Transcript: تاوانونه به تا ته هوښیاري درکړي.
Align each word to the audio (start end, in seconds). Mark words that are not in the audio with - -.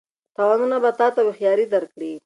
تاوانونه 0.35 0.77
به 0.83 0.91
تا 0.99 1.07
ته 1.15 1.21
هوښیاري 1.25 1.65
درکړي. 1.73 2.11